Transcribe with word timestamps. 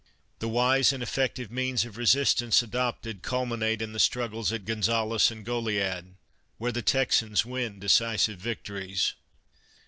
The 0.39 0.47
wise 0.47 0.91
and 0.91 1.03
effective 1.03 1.51
means 1.51 1.85
of 1.85 1.95
resistance 1.95 2.63
adopted 2.63 3.21
culminate 3.21 3.83
in 3.83 3.93
the 3.93 3.99
struggles 3.99 4.51
at 4.51 4.65
Gonzales 4.65 5.29
and 5.29 5.45
Goliad, 5.45 6.15
where 6.57 6.71
the 6.71 6.81
Texans 6.81 7.45
win 7.45 7.77
decisive 7.77 8.39
victories. 8.39 9.13